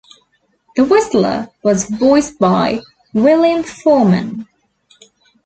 The 0.75 0.83
Whistler 0.83 1.49
was 1.63 1.85
voiced 1.85 2.39
by 2.39 2.81
William 3.13 3.61
Forman. 3.61 4.47